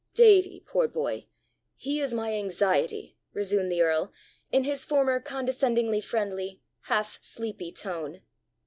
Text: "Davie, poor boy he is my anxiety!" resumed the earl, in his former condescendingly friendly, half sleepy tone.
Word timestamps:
"Davie, 0.25 0.63
poor 0.65 0.87
boy 0.87 1.27
he 1.75 1.99
is 2.01 2.11
my 2.11 2.33
anxiety!" 2.33 3.19
resumed 3.33 3.71
the 3.71 3.83
earl, 3.83 4.11
in 4.51 4.63
his 4.63 4.83
former 4.83 5.19
condescendingly 5.19 6.01
friendly, 6.01 6.59
half 6.85 7.19
sleepy 7.21 7.71
tone. 7.71 8.23